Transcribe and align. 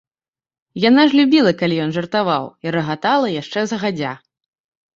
Яна 0.89 1.03
ж 1.11 1.19
любіла, 1.19 1.51
калі 1.59 1.75
ён 1.85 1.91
жартаваў, 1.99 2.49
і 2.65 2.75
рагатала 2.79 3.33
яшчэ 3.41 3.69
загадзя. 3.77 4.19